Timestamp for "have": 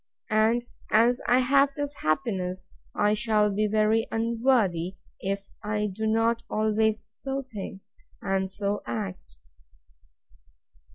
1.41-1.75